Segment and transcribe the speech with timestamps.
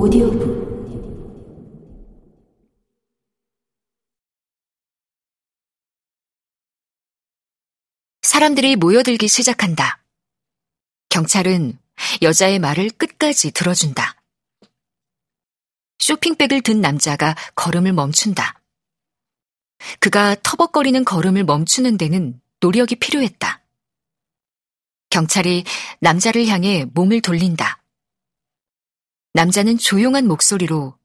[0.00, 0.40] 오디오북
[8.22, 10.02] 사람들이 모여들기 시작한다.
[11.10, 11.78] 경찰은
[12.22, 14.16] 여자의 말을 끝까지 들어준다.
[15.98, 18.58] 쇼핑백을 든 남자가 걸음을 멈춘다.
[19.98, 23.62] 그가 터벅거리는 걸음을 멈추는 데는 노력이 필요했다.
[25.10, 25.64] 경찰이
[26.00, 27.79] 남자를 향해 몸을 돌린다.
[29.32, 30.98] 남자는 조용한 목소리로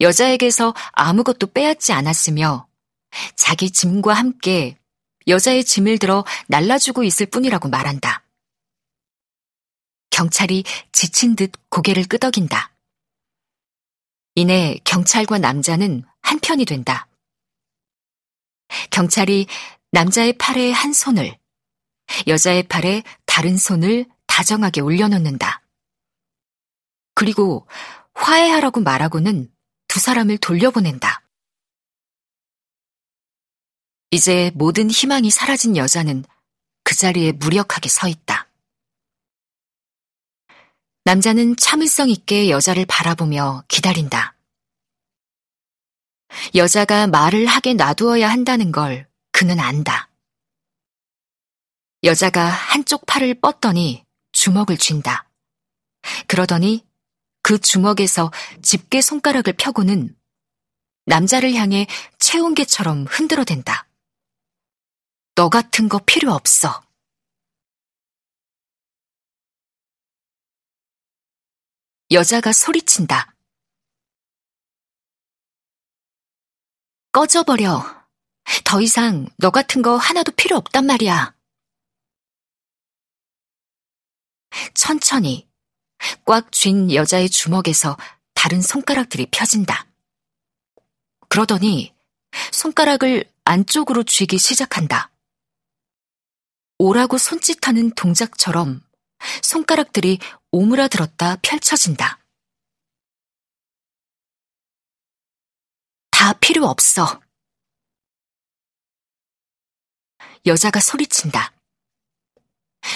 [0.00, 2.68] 여자에게서 아무것도 빼앗지 않았으며
[3.36, 4.78] 자기 짐과 함께
[5.26, 8.22] 여자의 짐을 들어 날라주고 있을 뿐이라고 말한다.
[10.10, 12.72] 경찰이 지친 듯 고개를 끄덕인다.
[14.34, 17.08] 이내 경찰과 남자는 한편이 된다.
[18.90, 19.46] 경찰이
[19.90, 21.36] 남자의 팔에 한 손을,
[22.26, 25.57] 여자의 팔에 다른 손을 다정하게 올려놓는다.
[27.18, 27.66] 그리고
[28.14, 29.52] 화해하라고 말하고는
[29.88, 31.24] 두 사람을 돌려보낸다.
[34.12, 36.24] 이제 모든 희망이 사라진 여자는
[36.84, 38.48] 그 자리에 무력하게 서 있다.
[41.06, 44.36] 남자는 참을성 있게 여자를 바라보며 기다린다.
[46.54, 50.08] 여자가 말을 하게 놔두어야 한다는 걸 그는 안다.
[52.04, 55.28] 여자가 한쪽 팔을 뻗더니 주먹을 쥔다.
[56.28, 56.87] 그러더니
[57.48, 60.14] 그 주먹에서 집게 손가락을 펴고는
[61.06, 61.86] 남자를 향해
[62.18, 63.88] 체온계처럼 흔들어댄다.
[65.34, 66.86] 너 같은 거 필요 없어.
[72.10, 73.34] 여자가 소리친다.
[77.12, 77.82] 꺼져버려.
[78.66, 81.34] 더 이상 너 같은 거 하나도 필요 없단 말이야.
[84.74, 85.47] 천천히
[86.24, 87.96] 꽉 쥔 여자의 주먹에서
[88.34, 89.86] 다른 손가락들이 펴진다.
[91.28, 91.94] 그러더니
[92.52, 95.10] 손가락을 안쪽으로 쥐기 시작한다.
[96.78, 98.82] 오라고 손짓하는 동작처럼
[99.42, 100.18] 손가락들이
[100.52, 102.18] 오므라들었다 펼쳐진다.
[106.10, 107.20] 다 필요 없어.
[110.46, 111.52] 여자가 소리친다.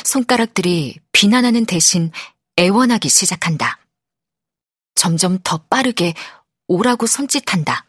[0.05, 2.13] 손가락들이 비난하는 대신
[2.59, 3.79] 애원하기 시작한다.
[4.95, 6.15] 점점 더 빠르게
[6.69, 7.87] 오라고 손짓한다.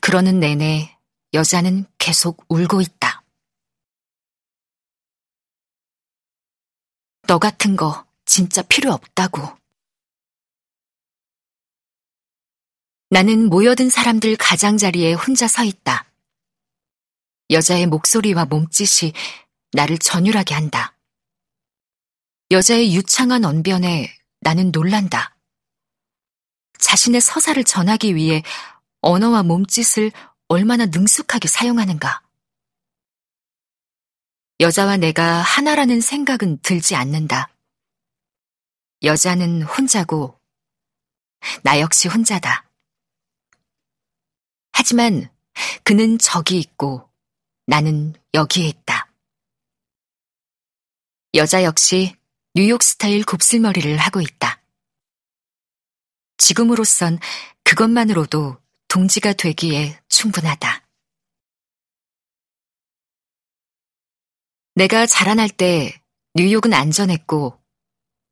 [0.00, 0.98] 그러는 내내
[1.32, 3.22] 여자는 계속 울고 있다.
[7.26, 9.40] 너 같은 거 진짜 필요 없다고.
[13.10, 16.10] 나는 모여든 사람들 가장자리에 혼자 서 있다.
[17.50, 19.12] 여자의 목소리와 몸짓이
[19.72, 20.96] 나를 전율하게 한다.
[22.52, 25.36] 여자의 유창한 언변에 나는 놀란다.
[26.78, 28.42] 자신의 서사를 전하기 위해
[29.02, 30.10] 언어와 몸짓을
[30.48, 32.22] 얼마나 능숙하게 사용하는가.
[34.58, 37.54] 여자와 내가 하나라는 생각은 들지 않는다.
[39.04, 40.36] 여자는 혼자고,
[41.62, 42.68] 나 역시 혼자다.
[44.72, 45.32] 하지만
[45.84, 47.08] 그는 저기 있고
[47.66, 49.08] 나는 여기에 있다.
[51.34, 52.19] 여자 역시
[52.54, 54.60] 뉴욕 스타일 곱슬머리를 하고 있다.
[56.36, 57.20] 지금으로선
[57.62, 60.82] 그것만으로도 동지가 되기에 충분하다.
[64.74, 66.02] 내가 자라날 때
[66.34, 67.56] 뉴욕은 안전했고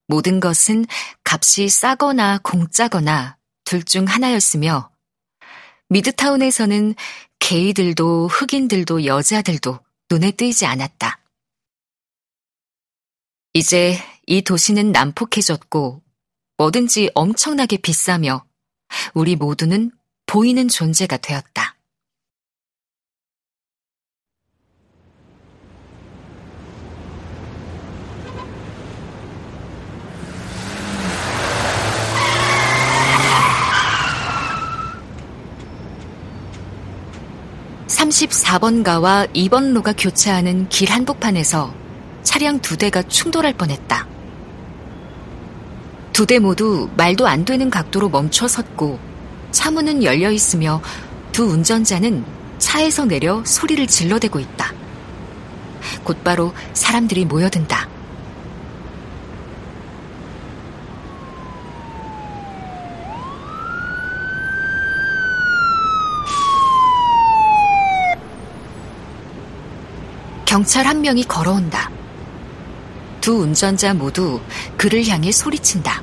[0.08, 0.86] 모든 것은
[1.24, 4.90] 값이 싸거나 공짜거나 둘 중 하나였으며
[5.90, 6.94] 미드타운에서는
[7.38, 9.78] 게이들도 흑인들도 여자들도
[10.10, 11.20] 눈에 띄지 않았다.
[13.54, 16.02] 이제 이 도시는 난폭해졌고
[16.58, 18.44] 뭐든지 엄청나게 비싸며
[19.14, 19.90] 우리 모두는
[20.26, 21.78] 보이는 존재가 되었다.
[37.86, 41.87] 34번가와 2번로가 교차하는 길 한복판에서
[42.22, 44.06] 차량 두 대가 충돌할 뻔했다.
[46.12, 48.98] 두 대 모두 말도 안 되는 각도로 멈춰 섰고
[49.52, 50.82] 차문은 열려 있으며
[51.32, 52.24] 두 운전자는
[52.58, 54.72] 차에서 내려 소리를 질러대고 있다.
[56.02, 57.88] 곧바로 사람들이 모여든다.
[70.44, 71.90] 경찰 한 명이 걸어온다.
[73.28, 74.40] 두 운전자 모두
[74.78, 76.02] 그를 향해 소리친다.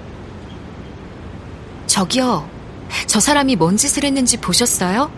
[1.87, 2.47] 저기요.
[3.07, 5.11] 저 사람이 뭔 짓을 했는지 보셨어요?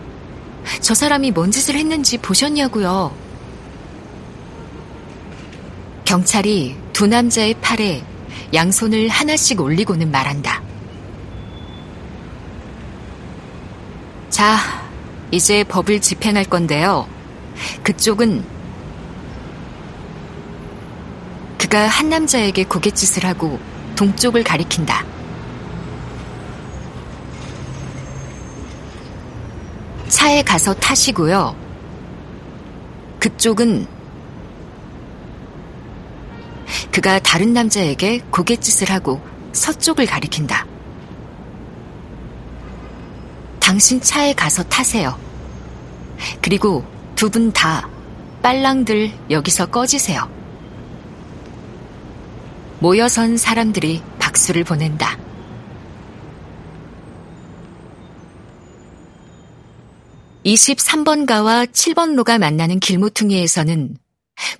[0.80, 3.14] 저 사람이 뭔 짓을 했는지 보셨냐고요.
[6.06, 8.02] 경찰이 두 남자의 팔에
[8.54, 10.62] 양손을 하나씩 올리고는 말한다.
[14.30, 14.56] 자,
[15.30, 17.06] 이제 법을 집행할 건데요.
[17.82, 18.57] 그쪽은
[21.68, 23.60] 그가 한 남자에게 고갯짓을 하고
[23.94, 25.04] 동쪽을 가리킨다.
[30.08, 31.54] 차에 가서 타시고요.
[33.20, 33.86] 그쪽은
[36.90, 39.20] 그가 다른 남자에게 고갯짓을 하고
[39.52, 40.64] 서쪽을 가리킨다.
[43.60, 45.18] 당신 차에 가서 타세요.
[46.40, 46.82] 그리고
[47.14, 47.86] 두 분 다
[48.40, 50.37] 빨랑들 여기서 꺼지세요.
[52.80, 55.18] 모여선 사람들이 박수를 보낸다.
[60.44, 63.96] 23번가와 7번로가 만나는 길모퉁이에서는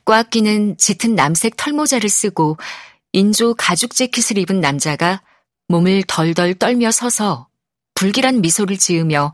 [0.04, 2.56] 꽉 끼는 짙은 남색 털모자를 쓰고
[3.12, 5.22] 인조 가죽 재킷을 입은 남자가
[5.68, 7.48] 몸을 덜덜 떨며 서서
[7.94, 9.32] 불길한 미소를 지으며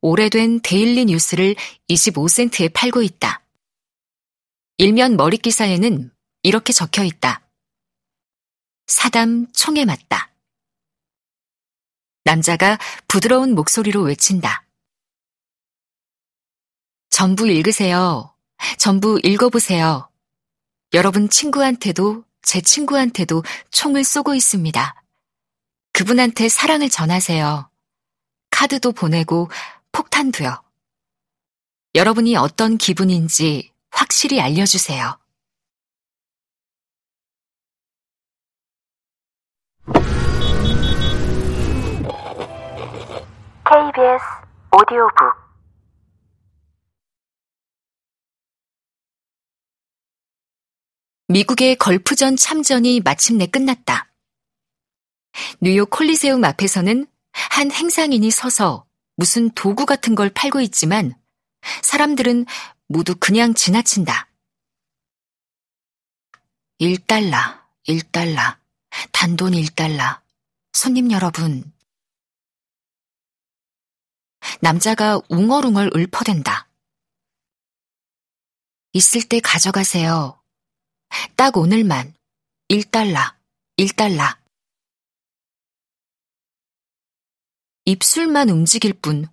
[0.00, 1.54] 오래된 데일리 뉴스를
[1.88, 3.42] 25센트에 팔고 있다.
[4.78, 6.10] 일면 머릿기사에는
[6.42, 7.41] 이렇게 적혀 있다.
[8.92, 10.34] 사담 총에 맞다.
[12.24, 12.78] 남자가
[13.08, 14.66] 부드러운 목소리로 외친다.
[17.08, 18.34] 전부 읽으세요.
[18.78, 20.10] 전부 읽어보세요.
[20.92, 25.02] 여러분 친구한테도 제 친구한테도 총을 쏘고 있습니다.
[25.94, 27.70] 그분한테 사랑을 전하세요.
[28.50, 29.50] 카드도 보내고
[29.92, 30.62] 폭탄도요.
[31.94, 35.21] 여러분이 어떤 기분인지 확실히 알려주세요.
[43.72, 44.22] KBS
[44.70, 45.16] 오디오북
[51.28, 54.12] 미국의 걸프전 참전이 마침내 끝났다.
[55.62, 58.84] 뉴욕 콜리세움 앞에서는 한 행상인이 서서
[59.16, 61.14] 무슨 도구 같은 걸 팔고 있지만
[61.80, 62.44] 사람들은
[62.88, 64.28] 모두 그냥 지나친다.
[66.78, 67.58] 1달러,
[67.88, 68.58] 1달러,
[69.12, 70.20] 단돈 1달러.
[70.74, 71.72] 손님 여러분.
[74.60, 76.68] 남자가 웅얼웅얼 읊어댄다.
[78.92, 80.40] 있을 때 가져가세요.
[81.36, 82.14] 딱 오늘만
[82.68, 83.34] 1달러,
[83.78, 84.38] 1달러.
[87.84, 89.26] 입술만 움직일 뿐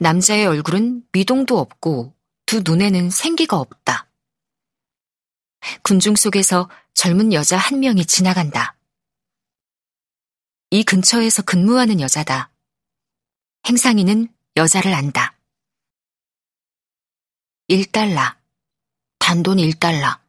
[0.00, 2.14] 남자의 얼굴은 미동도 없고
[2.46, 4.08] 두 눈에는 생기가 없다.
[5.82, 8.76] 군중 속에서 젊은 여자 한 명이 지나간다.
[10.70, 12.51] 이 근처에서 근무하는 여자다.
[13.66, 15.36] 행상이는 여자를 안다.
[17.68, 18.36] 1달러.
[19.18, 20.20] 단돈 1달러.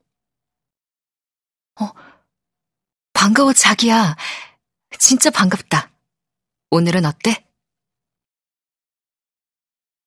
[1.82, 1.92] 어,
[3.12, 4.16] 반가워, 자기야.
[5.00, 5.92] 진짜 반갑다.
[6.70, 7.46] 오늘은 어때?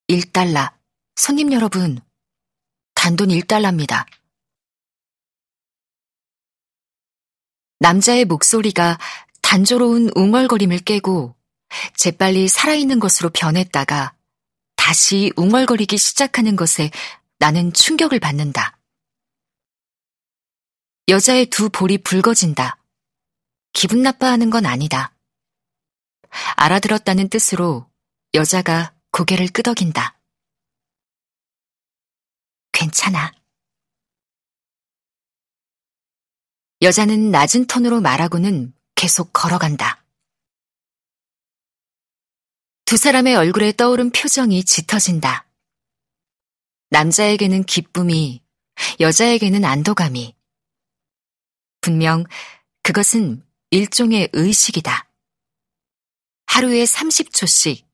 [0.09, 0.73] 1달러.
[1.17, 2.01] 손님 여러분,
[2.95, 4.07] 단돈 1달러입니다.
[7.81, 8.99] 남자의 목소리가
[9.43, 11.36] 단조로운 웅얼거림을 깨고
[11.95, 14.15] 재빨리 살아있는 것으로 변했다가
[14.77, 16.91] 다시 웅얼거리기 시작하는 것에
[17.39, 18.79] 나는 충격을 받는다.
[21.09, 22.79] 여자의 두 볼이 붉어진다.
[23.73, 25.15] 기분 나빠하는 건 아니다.
[26.57, 27.89] 알아들었다는 뜻으로
[28.35, 30.19] 여자가 고개를 끄덕인다.
[32.73, 33.33] 괜찮아.
[36.83, 40.06] 여자는 낮은 톤으로 말하고는 계속 걸어간다.
[42.87, 45.49] 두 사람의 얼굴에 떠오른 표정이 짙어진다.
[46.91, 48.45] 남자에게는 기쁨이,
[49.01, 50.37] 여자에게는 안도감이,
[51.81, 52.25] 분명
[52.85, 55.11] 그것은 일종의 의식이다.
[56.47, 57.85] 하루에 30초씩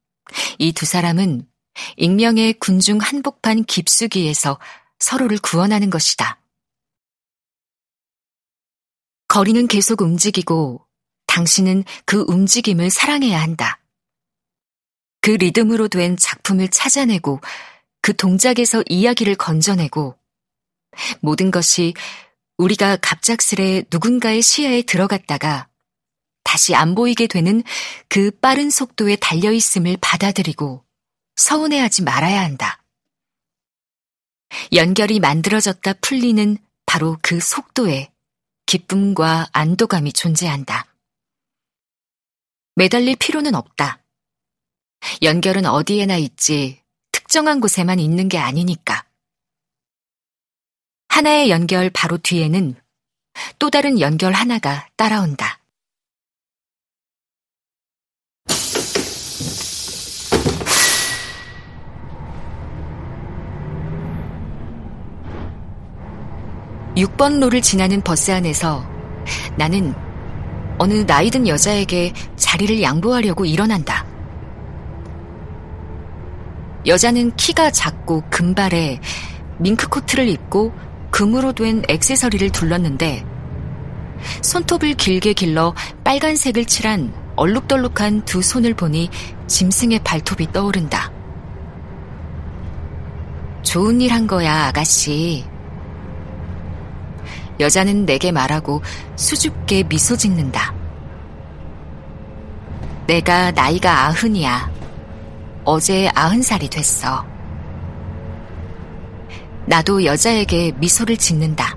[0.59, 1.49] 이 두 사람은
[1.97, 4.61] 익명의 군중 한복판 깊숙이에서
[4.99, 6.39] 서로를 구원하는 것이다.
[9.29, 10.87] 거리는 계속 움직이고
[11.27, 13.82] 당신은 그 움직임을 사랑해야 한다.
[15.23, 17.41] 그 리듬으로 된 작품을 찾아내고
[18.03, 20.19] 그 동작에서 이야기를 건져내고
[21.21, 21.95] 모든 것이
[22.59, 25.69] 우리가 갑작스레 누군가의 시야에 들어갔다가
[26.43, 27.63] 다시 안 보이게 되는
[28.09, 30.85] 그 빠른 속도에 달려있음을 받아들이고
[31.37, 32.83] 서운해하지 말아야 한다.
[34.73, 38.11] 연결이 만들어졌다 풀리는 바로 그 속도에
[38.67, 40.87] 기쁨과 안도감이 존재한다.
[42.75, 44.02] 매달릴 필요는 없다.
[45.23, 46.81] 연결은 어디에나 있지
[47.11, 49.05] 특정한 곳에만 있는 게 아니니까.
[51.09, 52.75] 하나의 연결 바로 뒤에는
[53.59, 55.59] 또 다른 연결 하나가 따라온다.
[66.97, 68.87] (6번 로를) 지나는 버스 안에서
[69.57, 69.95] 나는
[70.79, 74.12] 어느 나이든 여자에게 자리를 양보하려고 일어난다.
[76.87, 79.01] 여자는 키가 작고 금발에
[79.59, 80.73] 밍크 코트를 입고
[81.11, 83.25] 금으로 된 액세서리를 둘렀는데
[84.41, 85.75] 손톱을 길게 길러
[86.05, 89.11] 빨간색을 칠한 얼룩덜룩한 두 손을 보니
[89.47, 91.11] 짐승의 발톱이 떠오른다.
[93.63, 95.45] 좋은 일 한 거야, 아가씨.
[97.61, 98.83] 여자는 내게 말하고
[99.17, 100.75] 수줍게 미소 짓는다.
[103.07, 104.72] 내가 나이가 아흔이야.
[105.65, 107.25] 어제 아흔 살이 됐어.
[109.67, 111.77] 나도 여자에게 미소를 짓는다.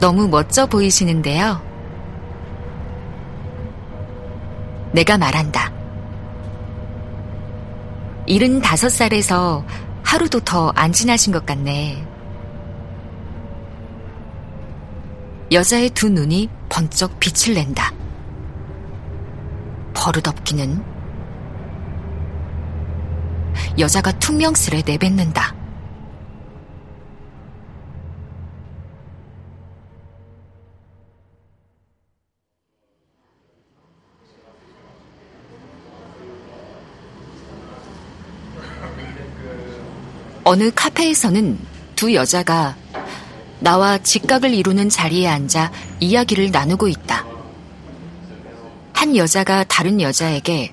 [0.00, 1.60] 너무 멋져 보이시는데요.
[4.92, 5.72] 내가 말한다.
[8.28, 9.64] 75살에서
[10.04, 12.06] 하루도 더 안 지나신 것 같네.
[15.50, 17.92] 여자의 두 눈이 번쩍 빛을 낸다.
[20.02, 20.82] 버릇없기는
[23.78, 25.54] 여자가 퉁명스레 내뱉는다.
[40.44, 41.56] 어느 카페에서는
[41.94, 42.74] 두 여자가
[43.60, 47.21] 나와 직각을 이루는 자리에 앉아 이야기를 나누고 있다.
[49.12, 50.72] 한 여자가 다른 여자에게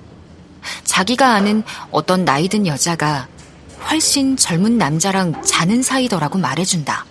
[0.84, 3.28] 자기가 아는 어떤 나이 든 여자가
[3.90, 7.04] 훨씬 젊은 남자랑 자는 사이더라고 말해준다.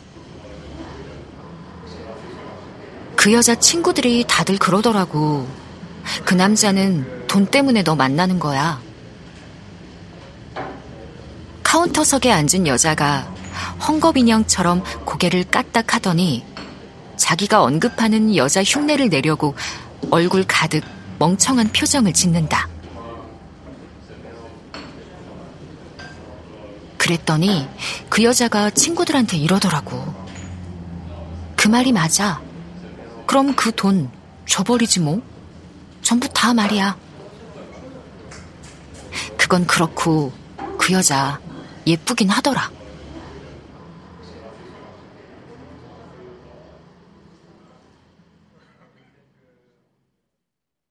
[3.16, 5.48] 그 여자 친구들이 다들 그러더라고.
[6.26, 8.82] 그 남자는 돈 때문에 너 만나는 거야.
[11.62, 13.32] 카운터석에 앉은 여자가
[13.82, 16.44] 헝겊인형처럼 고개를 까딱 하더니
[17.18, 19.54] 자기가 언급하는 여자 흉내를 내려고
[20.10, 20.84] 얼굴 가득
[21.20, 22.68] 멍청한 표정을 짓는다.
[26.98, 27.68] 그랬더니
[28.10, 30.14] 그 여자가 친구들한테 이러더라고.
[31.56, 32.42] 그 말이 맞아.
[33.26, 34.10] 그럼 그 돈
[34.48, 35.22] 줘버리지 뭐.
[36.02, 36.98] 전부 다 말이야.
[39.38, 40.32] 그건 그렇고
[40.78, 41.40] 그 여자
[41.86, 42.72] 예쁘긴 하더라.